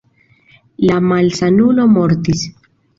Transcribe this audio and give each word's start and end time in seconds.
La 0.89 0.97
malsanulo 1.11 1.89
mortis. 1.95 2.53